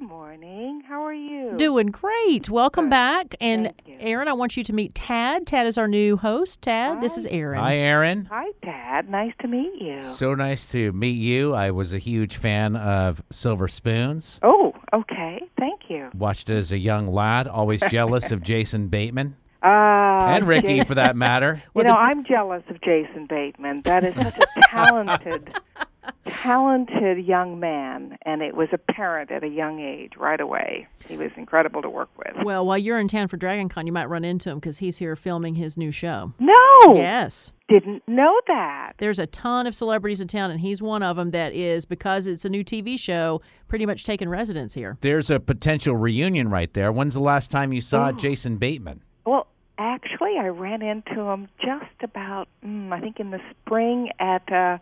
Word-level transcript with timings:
Good 0.00 0.08
morning. 0.08 0.80
How 0.88 1.04
are 1.04 1.12
you? 1.12 1.58
Doing 1.58 1.88
great. 1.88 2.48
Welcome 2.48 2.86
Good. 2.86 2.90
back. 2.90 3.34
And 3.38 3.74
Thank. 3.84 3.98
Erin, 4.00 4.28
I 4.28 4.32
want 4.32 4.56
you 4.56 4.64
to 4.64 4.72
meet 4.72 4.94
Tad. 4.94 5.46
Tad 5.46 5.66
is 5.66 5.76
our 5.76 5.86
new 5.88 6.16
host. 6.16 6.62
Tad, 6.62 7.02
this 7.02 7.18
is 7.18 7.26
Hi. 7.26 7.32
Erin. 7.32 7.58
Hi, 7.60 7.76
Erin. 7.76 8.24
Hi, 8.30 8.46
Tad. 8.64 9.10
Nice 9.10 9.34
to 9.42 9.46
meet 9.46 9.74
you. 9.78 10.00
So 10.02 10.34
nice 10.34 10.72
to 10.72 10.90
meet 10.92 11.18
you. 11.18 11.52
I 11.54 11.70
was 11.70 11.92
a 11.92 11.98
huge 11.98 12.38
fan 12.38 12.76
of 12.76 13.22
Silver 13.28 13.68
Spoons. 13.68 14.40
oh, 14.42 14.72
okay. 14.94 15.42
Thank 15.58 15.82
you. 15.90 16.08
Watched 16.14 16.48
it 16.48 16.56
as 16.56 16.72
a 16.72 16.78
young 16.78 17.06
lad, 17.08 17.46
always 17.46 17.82
jealous 17.90 18.32
of 18.32 18.42
Jason 18.50 18.88
Bateman 18.88 19.36
Uh, 19.62 19.66
and 19.68 20.48
Ricky, 20.48 20.76
Ja- 20.76 20.84
for 20.84 20.94
that 20.94 21.14
matter. 21.14 21.62
You 21.76 21.82
know, 21.82 21.90
I'm 21.92 22.24
jealous 22.24 22.62
of 22.70 22.80
Jason 22.80 23.26
Bateman. 23.26 23.82
That 23.82 24.04
is 24.04 24.14
such 24.14 24.38
a 24.56 24.60
talented, 24.68 25.54
talented 26.26 27.24
young 27.26 27.60
man, 27.60 28.16
and 28.24 28.42
it 28.42 28.54
was 28.54 28.68
apparent 28.72 29.30
at 29.30 29.44
a 29.44 29.48
young 29.48 29.80
age 29.80 30.12
right 30.16 30.40
away. 30.40 30.86
He 31.08 31.16
was 31.16 31.30
incredible 31.36 31.82
to 31.82 31.90
work 31.90 32.10
with. 32.16 32.34
well, 32.44 32.64
while 32.66 32.78
you're 32.78 32.98
in 32.98 33.08
town 33.08 33.28
for 33.28 33.36
DragonCon, 33.36 33.86
you 33.86 33.92
might 33.92 34.08
run 34.08 34.24
into 34.24 34.50
him 34.50 34.58
because 34.58 34.78
he's 34.78 34.98
here 34.98 35.16
filming 35.16 35.54
his 35.56 35.76
new 35.76 35.90
show. 35.90 36.32
No, 36.38 36.54
Yes. 36.94 37.52
didn't 37.68 38.02
know 38.08 38.40
that. 38.46 38.92
There's 38.98 39.18
a 39.18 39.26
ton 39.26 39.66
of 39.66 39.74
celebrities 39.74 40.20
in 40.20 40.28
town, 40.28 40.50
and 40.50 40.60
he's 40.60 40.80
one 40.82 41.02
of 41.02 41.16
them 41.16 41.30
that 41.30 41.52
is, 41.52 41.84
because 41.84 42.26
it's 42.26 42.44
a 42.44 42.48
new 42.48 42.64
TV 42.64 42.98
show, 42.98 43.40
pretty 43.68 43.86
much 43.86 44.04
taking 44.04 44.28
residence 44.28 44.74
here. 44.74 44.96
There's 45.02 45.30
a 45.30 45.38
potential 45.40 45.96
reunion 45.96 46.48
right 46.50 46.72
there. 46.74 46.90
When's 46.92 47.14
the 47.14 47.20
last 47.20 47.50
time 47.50 47.72
you 47.72 47.80
saw 47.80 48.12
Jason 48.12 48.56
Bateman? 48.56 49.02
Well, 49.24 49.46
actually, 49.78 50.36
I 50.38 50.48
ran 50.48 50.82
into 50.82 51.20
him 51.20 51.48
just 51.62 51.84
about, 52.02 52.48
mm, 52.64 52.92
I 52.92 53.00
think, 53.00 53.20
in 53.20 53.30
the 53.30 53.40
spring 53.50 54.10
at 54.18 54.50
uh, 54.52 54.78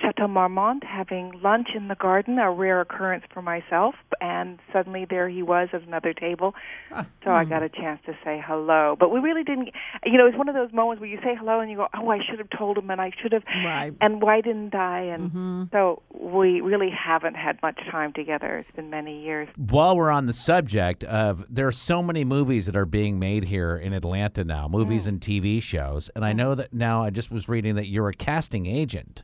Chateau 0.00 0.26
Marmont 0.26 0.82
having 0.84 1.40
lunch 1.42 1.68
in 1.74 1.88
the 1.88 1.94
garden, 1.94 2.38
a 2.38 2.50
rare 2.50 2.80
occurrence 2.80 3.24
for 3.32 3.42
myself. 3.42 3.94
And 4.20 4.58
suddenly 4.72 5.06
there 5.08 5.28
he 5.28 5.42
was 5.42 5.68
at 5.72 5.82
another 5.82 6.12
table. 6.12 6.54
Ah, 6.92 7.06
so 7.22 7.30
I 7.30 7.44
hmm. 7.44 7.50
got 7.50 7.62
a 7.62 7.68
chance 7.68 8.00
to 8.06 8.12
say 8.24 8.42
hello. 8.44 8.96
But 8.98 9.10
we 9.10 9.20
really 9.20 9.44
didn't, 9.44 9.70
you 10.04 10.18
know, 10.18 10.26
it's 10.26 10.36
one 10.36 10.48
of 10.48 10.54
those 10.54 10.72
moments 10.72 11.00
where 11.00 11.08
you 11.08 11.18
say 11.22 11.34
hello 11.38 11.60
and 11.60 11.70
you 11.70 11.76
go, 11.76 11.88
oh, 11.94 12.10
I 12.10 12.18
should 12.24 12.38
have 12.38 12.50
told 12.56 12.78
him 12.78 12.90
and 12.90 13.00
I 13.00 13.12
should 13.22 13.32
have. 13.32 13.44
Right. 13.64 13.92
And 14.00 14.20
why 14.20 14.40
didn't 14.40 14.74
I? 14.74 15.02
And 15.02 15.30
mm-hmm. 15.30 15.62
so 15.72 16.02
we 16.12 16.60
really 16.60 16.90
haven't 16.90 17.34
had 17.34 17.60
much 17.62 17.78
time 17.90 18.12
together. 18.12 18.58
It's 18.58 18.76
been 18.76 18.90
many 18.90 19.22
years. 19.22 19.48
While 19.56 19.96
we're 19.96 20.10
on 20.10 20.26
the 20.26 20.32
subject 20.32 21.04
of, 21.04 21.44
there 21.48 21.66
are 21.66 21.72
so 21.72 22.02
many 22.02 22.24
movies 22.24 22.66
that 22.66 22.76
are 22.76 22.86
being 22.86 23.18
made 23.18 23.44
here 23.44 23.76
in 23.76 23.92
Atlanta 23.92 24.44
now, 24.44 24.68
movies 24.68 25.04
mm. 25.04 25.08
and 25.08 25.20
TV 25.20 25.62
shows. 25.62 26.10
And 26.16 26.24
I 26.24 26.32
mm. 26.32 26.36
know 26.36 26.54
that 26.54 26.72
now 26.72 27.02
I 27.02 27.10
just 27.10 27.30
was 27.30 27.48
reading 27.48 27.74
that 27.76 27.86
you're 27.86 28.08
a 28.08 28.14
casting 28.14 28.66
agent. 28.66 29.22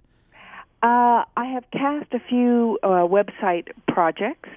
Uh, 0.82 1.24
I 1.36 1.44
have 1.52 1.64
cast 1.72 2.12
a 2.14 2.20
few 2.28 2.78
uh, 2.82 3.06
website 3.06 3.68
projects, 3.86 4.48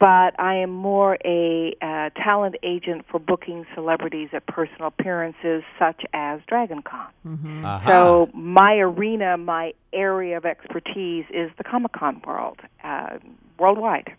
but 0.00 0.38
I 0.40 0.56
am 0.56 0.70
more 0.70 1.16
a 1.24 1.76
uh, 1.80 2.10
talent 2.20 2.56
agent 2.64 3.04
for 3.08 3.20
booking 3.20 3.64
celebrities 3.74 4.30
at 4.32 4.46
personal 4.46 4.88
appearances 4.88 5.62
such 5.78 6.02
as 6.12 6.40
DragonCon. 6.50 7.64
Aha. 7.64 7.84
So 7.86 8.30
my 8.34 8.74
arena, 8.74 9.36
my 9.36 9.74
area 9.92 10.36
of 10.36 10.44
expertise 10.44 11.24
is 11.30 11.50
the 11.56 11.64
Comic 11.64 11.92
Con 11.92 12.20
world, 12.26 12.58
uh, 12.82 13.18
worldwide. 13.58 14.12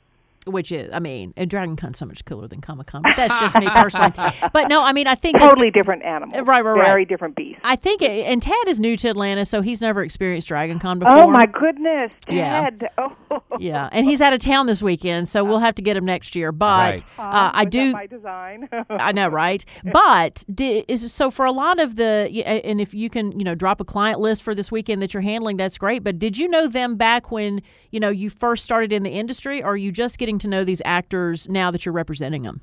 Which 0.46 0.72
is, 0.72 0.90
I 0.94 1.00
mean, 1.00 1.34
and 1.38 1.50
DragonCon's 1.50 1.98
so 1.98 2.06
much 2.06 2.24
cooler 2.24 2.48
than 2.48 2.62
Comic 2.62 2.86
Con, 2.88 3.02
but 3.02 3.16
that's 3.16 3.34
just 3.40 3.56
me 3.58 3.68
personally. 3.74 4.12
But 4.54 4.70
no, 4.70 4.84
I 4.84 4.92
mean, 4.94 5.08
I 5.08 5.16
think 5.16 5.40
this- 5.40 5.50
Totally 5.50 5.72
different 5.72 6.04
animal, 6.04 6.44
Right, 6.44 6.64
right, 6.64 6.72
right. 6.74 6.86
Very 6.86 7.04
different 7.06 7.36
beast. 7.36 7.60
I 7.64 7.76
think, 7.76 8.04
it, 8.04 8.26
and 8.28 8.42
Tad 8.44 8.68
is 8.68 8.80
new 8.80 8.96
to 8.98 9.10
Atlanta, 9.10 9.44
so 9.46 9.62
he's 9.62 9.82
never 9.82 10.04
experienced 10.04 10.48
DragonCon 10.50 11.00
before. 11.00 11.14
Oh 11.18 11.28
my 11.32 11.46
goodness, 11.48 12.12
Yeah. 12.30 12.70
Oh, 12.98 13.16
Yeah, 13.60 13.90
and 13.92 14.06
he's 14.06 14.22
out 14.22 14.34
of 14.34 14.40
town 14.40 14.68
this 14.68 14.84
weekend, 14.84 15.28
so 15.28 15.44
we'll 15.44 15.60
have 15.60 15.76
to 15.76 15.82
get 15.82 15.98
him 15.98 16.06
next 16.06 16.36
year. 16.36 16.52
But 16.52 17.04
Right. 17.18 17.20
uh, 17.20 17.52
I 17.54 17.66
do. 17.66 17.92
my 17.92 18.06
design. 18.06 18.70
I 18.90 19.12
know, 19.14 19.28
right? 19.30 19.66
But 19.92 20.44
di- 20.54 20.86
is, 20.88 21.12
so 21.12 21.32
for 21.32 21.46
a 21.46 21.52
lot 21.52 21.80
of 21.80 21.96
the, 21.96 22.30
and 22.46 22.80
if 22.80 22.94
you 22.94 23.10
can, 23.10 23.38
you 23.38 23.44
know, 23.44 23.56
drop 23.56 23.82
a 23.82 23.86
client 23.86 24.20
list 24.20 24.44
for 24.44 24.54
this 24.54 24.72
weekend 24.72 25.02
that 25.02 25.14
you're 25.14 25.22
handling, 25.24 25.58
that's 25.58 25.78
great. 25.80 26.04
But 26.04 26.20
did 26.20 26.38
you 26.38 26.48
know 26.48 26.68
them 26.68 26.96
back 26.96 27.32
when 27.32 27.62
you 27.92 28.00
know 28.00 28.10
you 28.10 28.30
first 28.30 28.64
started 28.64 28.94
in 28.94 29.04
the 29.04 29.10
industry, 29.12 29.64
or 29.64 29.70
are 29.74 29.78
you 29.78 29.92
just 29.92 30.18
getting 30.20 30.35
to 30.40 30.48
know 30.48 30.64
these 30.64 30.82
actors 30.86 31.48
now 31.50 31.72
that 31.72 31.86
you're 31.86 31.94
representing 31.94 32.44
them? 32.44 32.62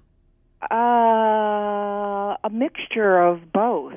Uh, 0.71 2.37
a 2.45 2.51
mixture 2.51 3.21
of 3.21 3.53
both. 3.53 3.95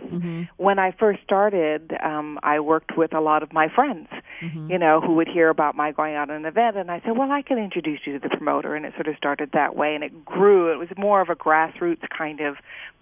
When 0.58 0.80
I 0.80 0.92
first 0.92 1.22
started, 1.24 1.94
um, 2.04 2.40
I 2.42 2.60
worked 2.60 2.98
with 2.98 3.14
a 3.14 3.20
lot 3.20 3.44
of 3.44 3.54
my 3.54 3.68
friends, 3.70 4.08
you 4.42 4.78
know, 4.78 5.00
who 5.00 5.14
would 5.16 5.28
hear 5.28 5.50
about 5.50 5.76
my 5.76 5.92
going 5.92 6.16
out 6.16 6.30
on 6.30 6.38
an 6.38 6.46
event, 6.46 6.76
and 6.78 6.90
I 6.90 7.02
said, 7.02 7.18
"Well, 7.18 7.32
I 7.32 7.42
can 7.42 7.58
introduce 7.58 8.00
you 8.06 8.14
to 8.14 8.20
the 8.20 8.36
promoter," 8.36 8.76
and 8.76 8.86
it 8.86 8.94
sort 8.96 9.08
of 9.08 9.16
started 9.18 9.52
that 9.54 9.76
way, 9.76 9.94
and 9.96 10.04
it 10.04 10.26
grew. 10.26 10.72
It 10.72 10.78
was 10.78 10.90
more 10.98 11.22
of 11.22 11.30
a 11.30 11.36
grassroots 11.36 12.08
kind 12.10 12.40
of 12.42 12.58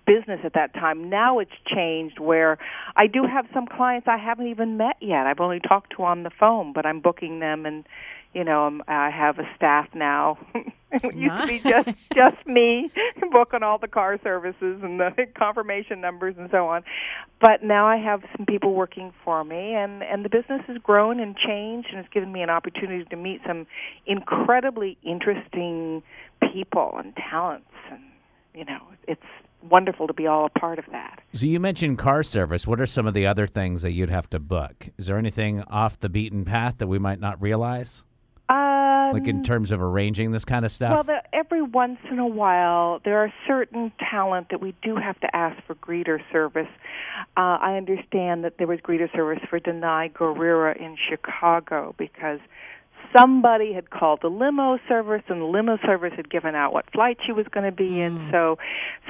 business 0.05 0.39
at 0.43 0.53
that 0.53 0.73
time. 0.73 1.09
Now 1.09 1.39
it's 1.39 1.51
changed 1.65 2.19
where 2.19 2.57
I 2.95 3.07
do 3.07 3.23
have 3.23 3.45
some 3.53 3.67
clients 3.67 4.07
I 4.07 4.17
haven't 4.17 4.47
even 4.47 4.77
met 4.77 4.97
yet. 5.01 5.25
I've 5.27 5.39
only 5.39 5.59
talked 5.59 5.93
to 5.97 6.03
on 6.03 6.23
the 6.23 6.31
phone, 6.31 6.73
but 6.73 6.85
I'm 6.85 6.99
booking 6.99 7.39
them 7.39 7.65
and 7.65 7.85
you 8.33 8.43
know, 8.43 8.65
um, 8.65 8.83
I 8.87 9.11
have 9.11 9.37
a 9.37 9.47
staff 9.55 9.87
now. 9.93 10.39
it 10.91 11.15
used 11.15 11.41
to 11.41 11.47
be 11.47 11.59
just 11.59 11.89
just 12.13 12.47
me 12.47 12.91
booking 13.31 13.63
all 13.63 13.77
the 13.77 13.87
car 13.87 14.19
services 14.23 14.81
and 14.81 14.99
the 14.99 15.11
confirmation 15.37 16.01
numbers 16.01 16.35
and 16.37 16.49
so 16.51 16.67
on. 16.67 16.83
But 17.39 17.63
now 17.63 17.85
I 17.85 17.97
have 17.97 18.23
some 18.35 18.45
people 18.45 18.73
working 18.73 19.13
for 19.23 19.43
me, 19.43 19.75
and 19.75 20.01
and 20.03 20.25
the 20.25 20.29
business 20.29 20.61
has 20.67 20.77
grown 20.79 21.19
and 21.19 21.35
changed, 21.37 21.89
and 21.91 21.99
it's 21.99 22.09
given 22.09 22.31
me 22.31 22.41
an 22.41 22.49
opportunity 22.49 23.05
to 23.05 23.15
meet 23.15 23.41
some 23.45 23.67
incredibly 24.07 24.97
interesting 25.03 26.01
people 26.51 26.95
and 26.97 27.15
talents, 27.15 27.69
and 27.91 28.01
you 28.55 28.65
know, 28.65 28.81
it's 29.07 29.21
wonderful 29.69 30.07
to 30.07 30.13
be 30.13 30.27
all 30.27 30.45
a 30.45 30.49
part 30.49 30.79
of 30.79 30.85
that. 30.91 31.21
So 31.33 31.45
you 31.45 31.59
mentioned 31.59 31.97
car 31.97 32.23
service. 32.23 32.67
What 32.67 32.79
are 32.81 32.85
some 32.85 33.07
of 33.07 33.13
the 33.13 33.25
other 33.25 33.47
things 33.47 33.81
that 33.81 33.91
you'd 33.91 34.09
have 34.09 34.29
to 34.31 34.39
book? 34.39 34.89
Is 34.97 35.07
there 35.07 35.17
anything 35.17 35.61
off 35.63 35.99
the 35.99 36.09
beaten 36.09 36.45
path 36.45 36.77
that 36.79 36.87
we 36.87 36.99
might 36.99 37.19
not 37.19 37.41
realize? 37.41 38.05
Um, 38.49 39.13
Like 39.13 39.27
in 39.27 39.41
terms 39.41 39.71
of 39.71 39.81
arranging 39.81 40.31
this 40.31 40.43
kind 40.43 40.65
of 40.65 40.71
stuff? 40.71 40.93
Well, 40.93 41.03
the, 41.03 41.35
every 41.35 41.61
once 41.61 41.99
in 42.11 42.19
a 42.19 42.27
while, 42.27 42.99
there 43.05 43.17
are 43.19 43.33
certain 43.47 43.91
talent 44.09 44.47
that 44.51 44.59
we 44.61 44.75
do 44.83 44.97
have 44.97 45.19
to 45.21 45.35
ask 45.35 45.61
for 45.65 45.75
greeter 45.75 46.19
service. 46.31 46.67
Uh, 47.37 47.57
I 47.61 47.77
understand 47.77 48.43
that 48.43 48.57
there 48.57 48.67
was 48.67 48.79
greeter 48.79 49.11
service 49.13 49.41
for 49.49 49.59
Danai 49.59 50.11
Gurira 50.11 50.75
in 50.75 50.97
Chicago 51.09 51.95
because 51.97 52.39
somebody 53.15 53.73
had 53.73 53.89
called 53.89 54.19
the 54.21 54.29
limo 54.29 54.79
service, 54.87 55.23
and 55.27 55.41
the 55.41 55.45
limo 55.45 55.77
service 55.85 56.13
had 56.15 56.29
given 56.29 56.55
out 56.55 56.73
what 56.73 56.91
flight 56.91 57.17
she 57.25 57.31
was 57.31 57.45
going 57.51 57.65
to 57.65 57.71
be 57.71 58.01
in. 58.01 58.17
Mm. 58.17 58.31
So 58.31 58.57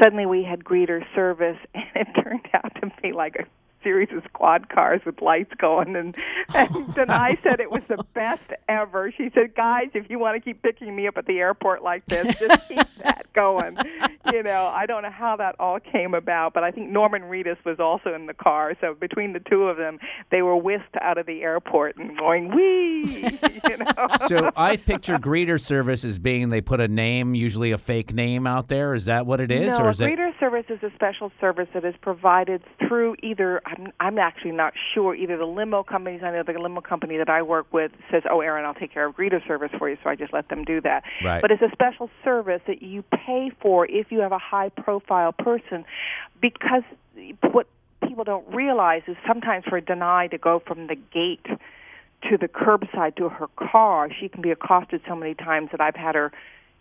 suddenly 0.01 0.25
we 0.25 0.43
had 0.43 0.63
greeter 0.63 1.03
service, 1.15 1.57
and 1.73 1.85
it 1.95 2.07
turned 2.23 2.47
out 2.53 2.73
to 2.81 2.91
be 3.01 3.11
like 3.11 3.35
a 3.35 3.45
series 3.83 4.09
of 4.11 4.23
squad 4.25 4.69
cars 4.69 5.01
with 5.05 5.21
lights 5.21 5.53
going 5.57 5.95
and 5.95 6.17
and 6.53 6.93
then 6.93 7.09
I 7.09 7.37
said 7.43 7.59
it 7.59 7.71
was 7.71 7.81
the 7.87 8.03
best 8.13 8.43
ever. 8.67 9.11
She 9.11 9.29
said, 9.33 9.55
"Guys, 9.55 9.89
if 9.93 10.09
you 10.09 10.19
want 10.19 10.35
to 10.35 10.41
keep 10.41 10.61
picking 10.61 10.95
me 10.95 11.07
up 11.07 11.17
at 11.17 11.25
the 11.25 11.39
airport 11.39 11.83
like 11.83 12.05
this, 12.05 12.35
just 12.35 12.67
keep 12.67 12.87
that 13.03 13.25
going." 13.33 13.77
You 14.31 14.43
know, 14.43 14.65
I 14.73 14.85
don't 14.85 15.03
know 15.03 15.11
how 15.11 15.35
that 15.37 15.55
all 15.59 15.79
came 15.79 16.13
about, 16.13 16.53
but 16.53 16.63
I 16.63 16.71
think 16.71 16.89
Norman 16.89 17.23
Reedus 17.23 17.57
was 17.65 17.79
also 17.79 18.13
in 18.13 18.25
the 18.25 18.33
car. 18.33 18.73
So 18.79 18.93
between 18.93 19.33
the 19.33 19.39
two 19.39 19.63
of 19.63 19.77
them, 19.77 19.99
they 20.31 20.41
were 20.41 20.55
whisked 20.55 20.95
out 21.01 21.17
of 21.17 21.25
the 21.25 21.41
airport 21.43 21.97
and 21.97 22.17
going, 22.17 22.53
"Wee!" 22.55 23.39
You 23.69 23.77
know. 23.77 24.07
so 24.27 24.51
I 24.55 24.77
picture 24.77 25.17
greeter 25.17 25.59
service 25.59 26.03
as 26.03 26.19
being 26.19 26.49
they 26.49 26.61
put 26.61 26.79
a 26.81 26.87
name, 26.87 27.35
usually 27.35 27.71
a 27.71 27.77
fake 27.77 28.13
name 28.13 28.45
out 28.47 28.67
there. 28.67 28.93
Is 28.93 29.05
that 29.05 29.25
what 29.25 29.39
it 29.41 29.51
is, 29.51 29.77
no, 29.77 29.85
or 29.85 29.87
a 29.87 29.91
is 29.91 30.01
it? 30.01 30.09
greeter 30.09 30.37
service 30.39 30.65
is 30.69 30.81
a 30.83 30.91
special 30.95 31.31
service 31.39 31.67
that 31.73 31.85
is 31.85 31.95
provided 32.01 32.61
through 32.87 33.15
either 33.23 33.61
I'm 33.77 33.91
I'm 33.99 34.19
actually 34.19 34.51
not 34.51 34.73
sure 34.93 35.15
either 35.15 35.37
the 35.37 35.45
limo 35.45 35.83
companies 35.83 36.21
I 36.23 36.31
know 36.31 36.43
the 36.43 36.53
limo 36.53 36.81
company 36.81 37.17
that 37.17 37.29
I 37.29 37.41
work 37.41 37.71
with 37.71 37.91
says 38.11 38.23
oh 38.29 38.41
Erin 38.41 38.65
I'll 38.65 38.73
take 38.73 38.93
care 38.93 39.07
of 39.07 39.15
greeter 39.15 39.45
service 39.47 39.71
for 39.77 39.89
you 39.89 39.97
so 40.03 40.09
I 40.09 40.15
just 40.15 40.33
let 40.33 40.49
them 40.49 40.63
do 40.63 40.81
that 40.81 41.03
Right. 41.23 41.41
but 41.41 41.51
it's 41.51 41.61
a 41.61 41.71
special 41.71 42.09
service 42.23 42.61
that 42.67 42.81
you 42.81 43.03
pay 43.03 43.51
for 43.61 43.85
if 43.89 44.11
you 44.11 44.19
have 44.19 44.31
a 44.31 44.39
high 44.39 44.69
profile 44.69 45.31
person 45.31 45.85
because 46.41 46.83
what 47.51 47.67
people 48.07 48.23
don't 48.23 48.47
realize 48.53 49.03
is 49.07 49.15
sometimes 49.27 49.65
for 49.67 49.79
Danai 49.81 50.29
to 50.31 50.37
go 50.37 50.61
from 50.65 50.87
the 50.87 50.95
gate 50.95 51.45
to 52.29 52.37
the 52.37 52.47
curbside 52.47 53.15
to 53.17 53.29
her 53.29 53.47
car 53.57 54.09
she 54.19 54.29
can 54.29 54.41
be 54.41 54.51
accosted 54.51 55.01
so 55.07 55.15
many 55.15 55.33
times 55.33 55.69
that 55.71 55.81
I've 55.81 55.95
had 55.95 56.15
her 56.15 56.31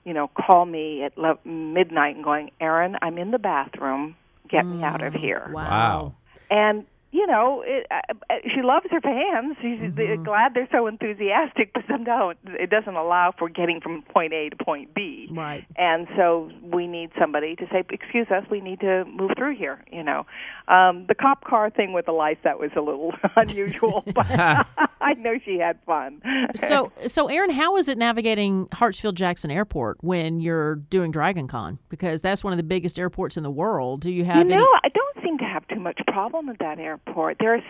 you 0.05 0.15
know, 0.15 0.29
call 0.29 0.67
me 0.67 1.05
at 1.05 1.17
le- 1.17 1.39
midnight 1.45 2.17
and 2.17 2.25
going, 2.25 2.51
Erin, 2.61 2.97
I'm 3.03 3.19
in 3.19 3.31
the 3.31 3.39
bathroom. 3.39 4.17
Get 4.49 4.65
mm, 4.65 4.79
me 4.79 4.83
out 4.83 5.03
of 5.03 5.13
mm, 5.13 5.21
here. 5.21 5.49
Wow. 5.53 5.63
wow. 5.63 6.15
And 6.53 6.85
you 7.13 7.27
know, 7.27 7.63
it, 7.65 7.87
uh, 7.91 8.01
uh, 8.31 8.35
she 8.55 8.63
loves 8.63 8.87
her 8.91 9.01
fans. 9.03 9.57
She's 9.61 9.79
mm-hmm. 9.79 10.25
glad 10.25 10.55
they're 10.55 10.69
so 10.73 10.87
enthusiastic, 10.87 11.75
but 11.75 11.85
sometimes 11.87 12.39
it 12.47 12.71
doesn't 12.71 12.97
allow 12.97 13.35
for 13.39 13.51
getting 13.51 13.83
from 13.83 14.01
point 14.01 14.33
A 14.33 14.49
to 14.49 14.57
point 14.57 14.95
B. 14.95 15.29
Right. 15.31 15.67
And 15.77 16.09
so 16.17 16.51
we 16.63 16.87
need 16.87 17.11
somebody 17.21 17.55
to 17.57 17.67
say, 17.71 17.85
"Excuse 17.91 18.29
us, 18.31 18.45
we 18.51 18.63
need 18.63 18.81
to 18.81 19.05
move 19.05 19.33
through 19.37 19.57
here." 19.57 19.85
You 19.93 20.03
know, 20.03 20.25
um, 20.69 21.05
the 21.07 21.15
cop 21.15 21.45
car 21.45 21.69
thing 21.69 21.93
with 21.93 22.07
the 22.07 22.13
lights 22.13 22.41
that 22.45 22.59
was 22.59 22.71
a 22.77 22.81
little 22.81 23.13
unusual, 23.37 24.05
but 24.15 24.27
I 25.03 25.13
know 25.19 25.39
she 25.45 25.59
had 25.59 25.79
fun. 25.85 26.23
so, 26.55 26.93
so 27.09 27.27
Erin, 27.27 27.51
how 27.51 27.77
is 27.77 27.91
it 27.91 27.99
navigating 27.99 28.69
Hartsfield 28.69 29.15
Jackson 29.15 29.51
Airport 29.51 29.99
when 30.03 30.41
you're 30.41 30.77
doing 30.77 31.11
Dragon 31.11 31.47
Con? 31.47 31.79
Because 31.91 32.23
that's 32.23 32.43
one 32.43 32.55
of 32.55 32.57
the 32.57 32.63
biggest 32.63 32.99
airports 32.99 33.37
in 33.37 33.43
the 33.43 33.51
world. 33.51 34.01
Do 34.01 34.11
you 34.11 34.25
have? 34.25 34.39
You 34.49 34.57
know, 34.57 34.57
any- 34.57 34.81
I 34.85 34.89
don't 34.89 35.13
seem 35.23 35.37
to 35.39 35.45
have 35.45 35.67
too 35.69 35.72
much 35.83 36.01
problem 36.07 36.49
at 36.49 36.59
that 36.61 36.79
airport. 36.79 37.39
There 37.39 37.55
are 37.55 37.63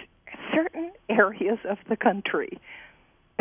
certain 0.55 0.93
areas 1.09 1.59
of 1.69 1.79
the 1.89 1.97
country 1.97 2.61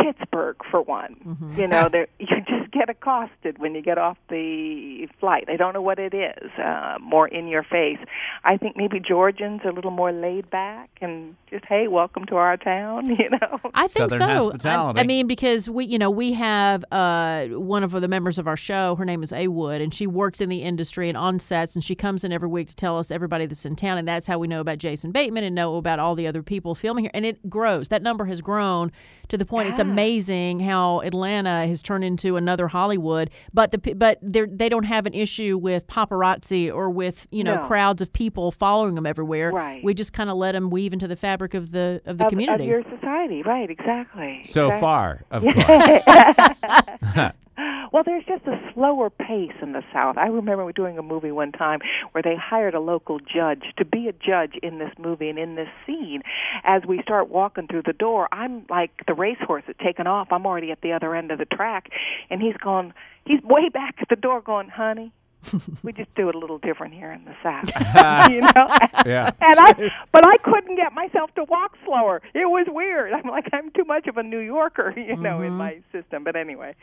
Pittsburgh, 0.01 0.55
for 0.69 0.81
one. 0.81 1.15
Mm-hmm. 1.25 1.59
You 1.59 1.67
know, 1.67 1.89
you 2.19 2.27
just 2.47 2.71
get 2.71 2.89
accosted 2.89 3.59
when 3.59 3.75
you 3.75 3.81
get 3.81 3.97
off 3.97 4.17
the 4.29 5.07
flight. 5.19 5.45
I 5.49 5.57
don't 5.57 5.73
know 5.73 5.81
what 5.81 5.99
it 5.99 6.13
is, 6.13 6.51
uh, 6.57 6.97
more 7.01 7.27
in 7.27 7.47
your 7.47 7.63
face. 7.63 7.99
I 8.43 8.57
think 8.57 8.77
maybe 8.77 8.99
Georgians 8.99 9.61
are 9.63 9.69
a 9.69 9.73
little 9.73 9.91
more 9.91 10.11
laid 10.11 10.49
back 10.49 10.89
and 11.01 11.35
just, 11.49 11.65
hey, 11.65 11.87
welcome 11.87 12.25
to 12.25 12.35
our 12.35 12.57
town. 12.57 13.03
You 13.21 13.29
know, 13.29 13.59
I 13.75 13.87
think 13.87 14.09
Southern 14.11 14.59
so. 14.59 14.69
I, 14.69 15.01
I, 15.01 15.03
mean, 15.03 15.27
because 15.27 15.69
we, 15.69 15.85
you 15.85 15.99
know, 15.99 16.09
we 16.09 16.33
have 16.33 16.83
uh, 16.91 17.47
one 17.47 17.83
of 17.83 17.91
the 17.91 18.07
members 18.07 18.39
of 18.39 18.47
our 18.47 18.57
show. 18.57 18.95
Her 18.95 19.05
name 19.05 19.21
is 19.21 19.31
A 19.31 19.47
Wood, 19.47 19.79
and 19.79 19.93
she 19.93 20.07
works 20.07 20.41
in 20.41 20.49
the 20.49 20.63
industry 20.63 21.07
and 21.07 21.17
on 21.17 21.37
sets, 21.37 21.75
and 21.75 21.83
she 21.83 21.93
comes 21.93 22.23
in 22.23 22.31
every 22.31 22.47
week 22.47 22.69
to 22.69 22.75
tell 22.75 22.97
us 22.97 23.11
everybody 23.11 23.45
that's 23.45 23.65
in 23.65 23.75
town, 23.75 23.99
and 23.99 24.07
that's 24.07 24.25
how 24.25 24.39
we 24.39 24.47
know 24.47 24.59
about 24.59 24.79
Jason 24.79 25.11
Bateman 25.11 25.43
and 25.43 25.53
know 25.53 25.75
about 25.75 25.99
all 25.99 26.15
the 26.15 26.25
other 26.25 26.41
people 26.41 26.73
filming 26.73 27.03
here. 27.03 27.11
And 27.13 27.25
it 27.25 27.47
grows. 27.47 27.89
That 27.89 28.01
number 28.01 28.25
has 28.25 28.41
grown 28.41 28.91
to 29.27 29.37
the 29.37 29.45
point 29.45 29.65
yeah. 29.65 29.71
it's 29.71 29.79
amazing 29.91 30.59
how 30.59 31.01
Atlanta 31.01 31.67
has 31.67 31.81
turned 31.81 32.03
into 32.03 32.37
another 32.37 32.67
Hollywood. 32.67 33.29
But 33.53 33.71
the 33.71 33.93
but 33.93 34.19
they 34.21 34.69
don't 34.69 34.85
have 34.85 35.05
an 35.05 35.13
issue 35.13 35.57
with 35.57 35.87
paparazzi 35.87 36.73
or 36.73 36.89
with 36.89 37.27
you 37.31 37.43
know 37.43 37.55
no. 37.55 37.67
crowds 37.67 38.01
of 38.01 38.11
people 38.11 38.51
following 38.51 38.95
them 38.95 39.05
everywhere. 39.05 39.51
Right. 39.51 39.83
We 39.83 39.93
just 39.93 40.13
kind 40.13 40.29
of 40.29 40.37
let 40.37 40.53
them 40.53 40.69
weave 40.69 40.93
into 40.93 41.07
the 41.07 41.15
fabric 41.15 41.53
of 41.53 41.71
the 41.71 42.01
of 42.05 42.17
the 42.17 42.25
of, 42.25 42.29
community 42.29 42.63
of 42.65 42.69
your 42.69 42.83
society. 42.83 43.43
Right. 43.43 43.69
Exactly. 43.69 44.41
So 44.43 44.67
exactly. 44.67 44.81
far, 44.81 45.25
of 45.31 45.43
course. 47.15 47.31
Well, 47.91 48.03
there's 48.05 48.23
just 48.25 48.45
a 48.45 48.57
slower 48.73 49.09
pace 49.09 49.51
in 49.61 49.73
the 49.73 49.83
South. 49.91 50.17
I 50.17 50.27
remember 50.27 50.71
doing 50.71 50.97
a 50.97 51.01
movie 51.01 51.31
one 51.31 51.51
time 51.51 51.79
where 52.13 52.21
they 52.21 52.35
hired 52.37 52.73
a 52.73 52.79
local 52.79 53.19
judge 53.19 53.63
to 53.77 53.85
be 53.85 54.07
a 54.07 54.13
judge 54.13 54.53
in 54.63 54.79
this 54.79 54.91
movie 54.97 55.27
and 55.29 55.37
in 55.37 55.55
this 55.55 55.67
scene. 55.85 56.21
As 56.63 56.83
we 56.87 57.01
start 57.01 57.29
walking 57.29 57.67
through 57.67 57.83
the 57.85 57.93
door, 57.93 58.29
I'm 58.31 58.65
like 58.69 58.91
the 59.07 59.13
racehorse 59.13 59.63
that's 59.67 59.79
taken 59.79 60.07
off. 60.07 60.29
I'm 60.31 60.45
already 60.45 60.71
at 60.71 60.81
the 60.81 60.93
other 60.93 61.13
end 61.15 61.31
of 61.31 61.39
the 61.39 61.45
track, 61.45 61.89
and 62.29 62.41
he's 62.41 62.55
going. 62.57 62.93
He's 63.25 63.41
way 63.43 63.69
back 63.69 63.95
at 64.01 64.09
the 64.09 64.15
door, 64.15 64.41
going, 64.41 64.69
"Honey, 64.69 65.11
we 65.83 65.91
just 65.91 66.13
do 66.15 66.29
it 66.29 66.35
a 66.35 66.37
little 66.37 66.59
different 66.59 66.93
here 66.93 67.11
in 67.11 67.25
the 67.25 67.35
South, 67.41 67.65
you 68.31 68.41
know. 68.41 68.67
Yeah. 69.05 69.31
And 69.41 69.55
I, 69.57 69.91
but 70.11 70.25
I 70.25 70.37
couldn't 70.37 70.75
get 70.75 70.93
myself 70.93 71.33
to 71.35 71.43
walk 71.45 71.75
slower. 71.85 72.21
It 72.33 72.45
was 72.45 72.67
weird. 72.69 73.13
I'm 73.13 73.27
like 73.29 73.47
I'm 73.53 73.71
too 73.71 73.83
much 73.83 74.07
of 74.07 74.17
a 74.17 74.23
New 74.23 74.39
Yorker, 74.39 74.93
you 74.95 75.15
know, 75.15 75.37
mm-hmm. 75.37 75.45
in 75.45 75.53
my 75.53 75.81
system. 75.91 76.23
But 76.23 76.35
anyway. 76.35 76.75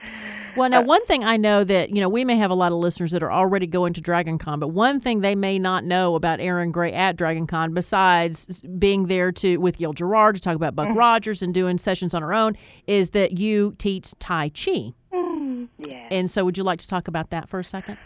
Well, 0.56 0.68
now 0.68 0.80
uh, 0.80 0.84
one 0.84 1.04
thing 1.06 1.24
I 1.24 1.36
know 1.36 1.64
that 1.64 1.90
you 1.90 2.00
know 2.00 2.08
we 2.08 2.24
may 2.24 2.36
have 2.36 2.50
a 2.50 2.54
lot 2.54 2.72
of 2.72 2.78
listeners 2.78 3.12
that 3.12 3.22
are 3.22 3.32
already 3.32 3.66
going 3.66 3.92
to 3.94 4.00
Dragon 4.00 4.38
Con, 4.38 4.58
but 4.58 4.68
one 4.68 5.00
thing 5.00 5.20
they 5.20 5.34
may 5.34 5.58
not 5.58 5.84
know 5.84 6.14
about 6.14 6.40
Erin 6.40 6.72
Gray 6.72 6.92
at 6.92 7.16
Dragon 7.16 7.46
Con, 7.46 7.74
besides 7.74 8.62
being 8.62 9.06
there 9.06 9.30
to 9.32 9.58
with 9.58 9.78
Gil 9.78 9.92
Gerard 9.92 10.34
to 10.34 10.40
talk 10.40 10.56
about 10.56 10.74
Buck 10.74 10.88
mm-hmm. 10.88 10.98
Rogers 10.98 11.42
and 11.42 11.54
doing 11.54 11.78
sessions 11.78 12.12
on 12.12 12.22
her 12.22 12.34
own, 12.34 12.56
is 12.86 13.10
that 13.10 13.38
you 13.38 13.74
teach 13.78 14.12
Tai 14.18 14.48
Chi. 14.50 14.92
Mm-hmm. 15.12 15.64
Yeah. 15.78 16.08
And 16.10 16.30
so, 16.30 16.44
would 16.44 16.58
you 16.58 16.64
like 16.64 16.80
to 16.80 16.88
talk 16.88 17.06
about 17.06 17.30
that 17.30 17.48
for 17.48 17.60
a 17.60 17.64
second? 17.64 17.98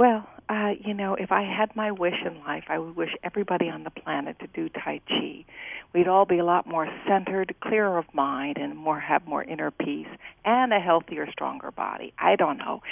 Well, 0.00 0.26
uh, 0.48 0.70
you 0.82 0.94
know, 0.94 1.14
if 1.14 1.30
I 1.30 1.42
had 1.42 1.76
my 1.76 1.90
wish 1.90 2.14
in 2.24 2.40
life, 2.40 2.64
I 2.70 2.78
would 2.78 2.96
wish 2.96 3.14
everybody 3.22 3.68
on 3.68 3.84
the 3.84 3.90
planet 3.90 4.38
to 4.38 4.46
do 4.46 4.70
Tai 4.70 5.02
Chi. 5.06 5.44
We'd 5.92 6.08
all 6.08 6.24
be 6.24 6.38
a 6.38 6.44
lot 6.44 6.66
more 6.66 6.88
centered, 7.06 7.54
clearer 7.60 7.98
of 7.98 8.06
mind, 8.14 8.56
and 8.56 8.74
more 8.78 8.98
have 8.98 9.26
more 9.26 9.44
inner 9.44 9.70
peace 9.70 10.08
and 10.42 10.72
a 10.72 10.80
healthier, 10.80 11.30
stronger 11.30 11.70
body. 11.70 12.14
I 12.18 12.36
don't 12.36 12.56
know. 12.56 12.82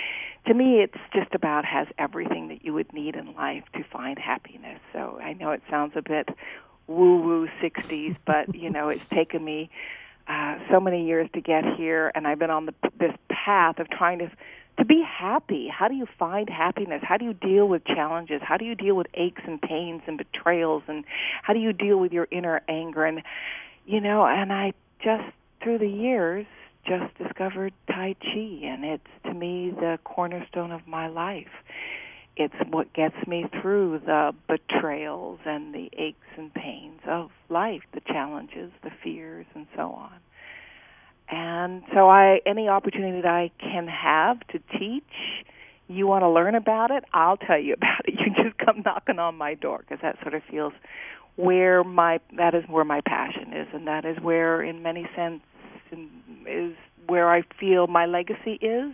To 0.49 0.53
me, 0.53 0.83
it's 0.83 0.99
just 1.15 1.35
about 1.35 1.65
has 1.65 1.87
everything 1.97 2.49
that 2.49 2.63
you 2.63 2.75
would 2.75 2.93
need 2.93 3.17
in 3.17 3.35
life 3.35 3.65
to 3.73 3.83
find 3.85 4.19
happiness. 4.19 4.79
So 4.93 5.19
I 5.19 5.33
know 5.33 5.53
it 5.53 5.63
sounds 5.71 5.95
a 5.97 6.03
bit 6.03 6.29
woo-woo 6.89 7.49
60s, 7.63 8.17
but 8.27 8.55
you 8.55 8.69
know, 8.69 8.91
it's 8.91 9.09
taken 9.09 9.43
me 9.43 9.71
uh, 10.29 10.59
so 10.71 10.79
many 10.79 11.07
years 11.07 11.31
to 11.33 11.41
get 11.41 11.65
here, 11.79 12.13
and 12.15 12.29
I've 12.29 12.39
been 12.39 12.51
on 12.51 12.67
the, 12.67 12.75
this 12.99 13.15
path 13.31 13.79
of 13.79 13.89
trying 13.89 14.19
to 14.19 14.31
to 14.79 14.85
be 14.85 15.03
happy. 15.03 15.69
How 15.69 15.89
do 15.89 15.95
you 15.95 16.07
find 16.19 16.49
happiness? 16.49 17.03
How 17.03 17.17
do 17.17 17.25
you 17.25 17.35
deal 17.35 17.69
with 17.69 17.85
challenges? 17.85 18.41
How 18.43 18.57
do 18.57 18.65
you 18.65 18.75
deal 18.75 18.95
with 18.95 19.09
aches 19.15 19.43
and 19.47 19.61
pains 19.61 20.03
and 20.07 20.17
betrayals? 20.17 20.85
And 20.87 21.05
how 21.43 21.53
do 21.53 21.59
you 21.59 21.73
deal 21.73 21.99
with 21.99 22.13
your 22.13 22.29
inner 22.31 22.63
anger? 22.69 23.05
And, 23.05 23.23
you 23.87 24.01
know, 24.01 24.25
and 24.25 24.53
I 24.53 24.73
just, 25.03 25.25
through 25.63 25.79
the 25.79 25.89
years, 25.89 26.47
just 26.87 27.13
discovered 27.19 27.73
Tai 27.91 28.15
Chi, 28.23 28.61
and 28.65 28.85
it's 28.85 29.03
to 29.25 29.35
me 29.35 29.71
the 29.71 29.99
cornerstone 30.05 30.73
of 30.73 30.87
my 30.87 31.09
life. 31.09 31.47
It's 32.37 32.55
what 32.71 32.93
gets 32.93 33.17
me 33.27 33.47
through 33.61 34.03
the 34.07 34.33
betrayals 34.47 35.41
and 35.45 35.75
the 35.75 35.91
aches 35.99 36.29
and 36.37 36.55
pains 36.55 37.01
of 37.07 37.31
life, 37.49 37.83
the 37.93 38.01
challenges, 38.01 38.71
the 38.85 38.91
fears, 39.03 39.47
and 39.55 39.67
so 39.75 39.91
on. 39.91 40.21
And 41.31 41.83
so 41.95 42.09
I 42.09 42.41
any 42.47 42.69
opportunity 42.69 43.21
that 43.21 43.31
I 43.31 43.51
can 43.61 43.87
have 43.87 44.41
to 44.49 44.59
teach, 44.79 45.03
you 45.89 46.07
want 46.07 46.23
to 46.23 46.29
learn 46.29 46.55
about 46.55 46.91
it, 46.91 47.05
I'll 47.13 47.37
tell 47.37 47.59
you 47.59 47.73
about 47.77 48.07
it. 48.07 48.15
You 48.15 48.43
just 48.43 48.59
come 48.59 48.83
knocking 48.85 49.19
on 49.19 49.37
my 49.37 49.55
door 49.55 49.79
because 49.79 49.99
that 50.03 50.17
sort 50.23 50.35
of 50.35 50.43
feels 50.51 50.73
where 51.37 51.85
my 51.85 52.19
that 52.37 52.55
is 52.55 52.65
where 52.69 52.85
my 52.85 53.01
passion 53.03 53.53
is 53.53 53.69
and 53.73 53.87
that 53.87 54.05
is 54.05 54.19
where 54.21 54.61
in 54.63 54.83
many 54.83 55.09
sense 55.15 55.41
is 56.47 56.75
where 57.07 57.31
I 57.31 57.43
feel 57.59 57.87
my 57.87 58.07
legacy 58.07 58.59
is 58.61 58.93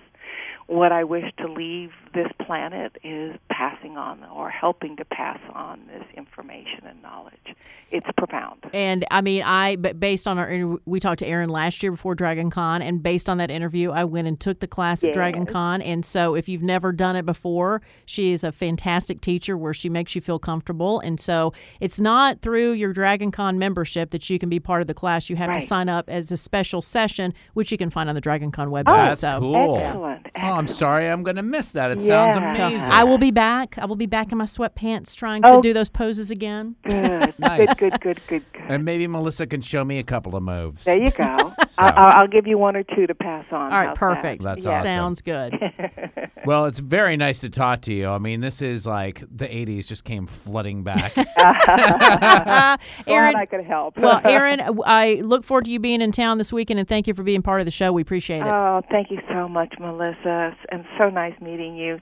what 0.67 0.93
I 0.93 1.05
wish 1.05 1.31
to 1.39 1.47
leave 1.47 1.91
this 2.15 2.29
planet 2.45 2.97
is 3.03 3.37
passing 3.51 3.97
on 3.97 4.25
or 4.25 4.49
helping 4.49 4.97
to 4.97 5.05
pass 5.05 5.39
on 5.53 5.81
this 5.87 6.05
information 6.17 6.87
and 6.87 7.03
knowledge. 7.03 7.55
It's 7.91 8.07
profound. 8.17 8.61
And 8.73 9.05
I 9.11 9.21
mean, 9.21 9.43
I 9.45 9.77
based 9.77 10.27
on 10.27 10.39
our 10.39 10.79
we 10.87 11.01
talked 11.01 11.19
to 11.21 11.27
Erin 11.27 11.49
last 11.49 11.83
year 11.83 11.93
before 11.93 12.15
Dragon 12.15 12.51
Con, 12.51 12.83
and 12.83 13.03
based 13.03 13.29
on 13.29 13.39
that 13.39 13.51
interview, 13.51 13.91
I 13.91 14.05
went 14.05 14.27
and 14.27 14.39
took 14.39 14.61
the 14.61 14.67
class 14.67 15.05
at 15.05 15.09
yes. 15.09 15.15
Dragon 15.15 15.47
Con. 15.47 15.83
And 15.83 16.05
so, 16.05 16.35
if 16.35 16.49
you've 16.49 16.63
never 16.63 16.93
done 16.93 17.17
it 17.17 17.27
before, 17.27 17.83
she 18.07 18.33
is 18.33 18.45
a 18.45 18.53
fantastic 18.53 19.21
teacher 19.21 19.57
where 19.57 19.75
she 19.75 19.89
makes 19.89 20.15
you 20.15 20.21
feel 20.21 20.39
comfortable. 20.39 21.01
And 21.01 21.21
so, 21.21 21.53
it's 21.81 22.01
not 22.01 22.41
through 22.41 22.73
your 22.73 22.93
Dragon 22.93 23.31
Con 23.31 23.59
membership 23.59 24.11
that 24.11 24.29
you 24.31 24.39
can 24.39 24.49
be 24.49 24.61
part 24.61 24.81
of 24.81 24.87
the 24.87 24.95
class. 24.95 25.29
You 25.29 25.37
have 25.37 25.49
right. 25.49 25.61
to 25.61 25.67
sign 25.67 25.89
up 25.89 26.09
as 26.09 26.33
a 26.33 26.37
special 26.37 26.81
session, 26.81 27.35
which 27.55 27.71
you 27.71 27.79
can 27.79 27.91
find 27.91 28.09
on 28.09 28.15
the 28.15 28.21
Dragon 28.21 28.51
Con 28.51 28.69
website. 28.69 28.85
Oh, 28.89 28.97
that's 28.97 29.21
so. 29.21 29.39
cool. 29.41 29.79
Excellent. 29.79 30.27
Oh, 30.37 30.54
Oh, 30.55 30.59
I'm 30.59 30.69
sorry, 30.69 31.09
I'm 31.09 31.25
going 31.25 31.35
to 31.35 31.43
miss 31.43 31.73
that. 31.73 31.91
It 31.91 32.01
yeah. 32.01 32.31
sounds 32.31 32.37
amazing. 32.37 32.89
I 32.89 33.03
will 33.03 33.19
be 33.19 33.33
back. 33.33 33.77
I 33.77 33.87
will 33.87 33.97
be 33.97 34.07
back 34.07 34.31
in 34.31 34.39
my 34.39 34.45
sweatpants 34.45 35.17
trying 35.17 35.43
to 35.43 35.55
oh. 35.55 35.61
do 35.61 35.73
those 35.73 35.89
poses 35.89 36.31
again. 36.31 36.77
Good. 36.89 37.35
nice. 37.41 37.75
Good, 37.75 37.91
good, 37.91 38.01
good, 38.01 38.27
good, 38.29 38.53
good. 38.53 38.63
And 38.69 38.85
maybe 38.85 39.09
Melissa 39.09 39.49
can 39.49 39.63
show 39.63 39.85
me 39.85 39.99
a 39.99 40.05
couple 40.05 40.37
of 40.37 40.45
moves. 40.45 40.85
There 40.85 40.97
you 40.97 41.11
go. 41.11 41.53
so. 41.71 41.83
I'll, 41.83 42.21
I'll, 42.21 42.29
give 42.29 42.47
you 42.47 42.57
one 42.57 42.77
or 42.77 42.85
two 42.85 43.09
to 43.09 43.17
pass 43.17 43.47
on. 43.51 43.63
All 43.63 43.69
right, 43.71 43.89
How's 43.89 43.99
perfect. 43.99 44.43
That? 44.43 44.61
That's 44.63 44.67
awesome. 44.67 44.87
Sounds 44.87 45.23
good. 45.23 45.55
well, 46.47 46.67
it's 46.67 46.79
very 46.79 47.17
nice 47.17 47.39
to 47.41 47.51
talk 47.51 47.83
to 47.83 47.93
you. 47.95 48.09
I 48.09 48.19
mean, 48.19 48.41
this 48.41 48.63
is 48.63 48.87
like 48.87 49.21
the 49.21 49.47
80s 49.47 49.87
just 49.87 50.05
came 50.05 50.27
flooding 50.27 50.83
back. 50.83 51.17
Erin, 53.07 53.37
I 53.37 53.47
could 53.47 53.65
help. 53.65 53.97
well, 53.97 54.21
Erin, 54.25 54.61
I 54.85 55.21
look 55.25 55.45
forward 55.45 55.65
to 55.67 55.71
you 55.71 55.81
being 55.81 56.01
in 56.01 56.13
town 56.13 56.39
this 56.39 56.53
weekend, 56.53 56.79
and 56.81 56.89
thank 56.89 57.07
you 57.07 57.15
for 57.15 57.23
being 57.23 57.43
part 57.43 57.61
of 57.61 57.65
the 57.65 57.71
show. 57.71 57.93
We 57.93 58.03
appreciate 58.03 58.41
it. 58.41 58.47
Oh, 58.47 58.83
thank 58.91 59.11
you 59.11 59.21
so 59.29 59.49
much, 59.49 59.75
Melissa. 59.79 60.57
And 60.71 60.85
so 60.99 61.11
nice 61.11 61.39
meeting 61.41 61.77
you. 61.77 62.01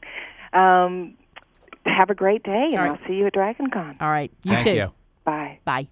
Um, 0.59 1.15
have 1.87 2.11
a 2.11 2.15
great 2.15 2.43
day, 2.43 2.71
and 2.73 2.75
right. 2.75 2.91
I'll 2.91 3.09
see 3.09 3.15
you 3.15 3.27
at 3.27 3.35
DragonCon. 3.35 3.97
All 4.01 4.11
right. 4.11 4.31
You 4.45 4.53
Thank 4.53 4.63
too. 4.63 4.75
You. 4.75 4.93
Bye. 5.25 5.59
Bye. 5.65 5.89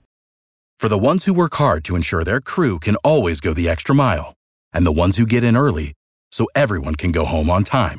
For 0.78 0.88
the 0.88 0.98
ones 0.98 1.24
who 1.24 1.34
work 1.34 1.54
hard 1.54 1.84
to 1.84 1.96
ensure 1.96 2.24
their 2.24 2.40
crew 2.40 2.78
can 2.78 2.96
always 2.96 3.40
go 3.40 3.52
the 3.52 3.68
extra 3.68 3.94
mile, 3.94 4.34
and 4.72 4.86
the 4.86 4.92
ones 4.92 5.16
who 5.16 5.26
get 5.26 5.44
in 5.44 5.56
early 5.56 5.92
so 6.30 6.46
everyone 6.54 6.94
can 6.94 7.12
go 7.12 7.24
home 7.24 7.50
on 7.50 7.64
time, 7.64 7.98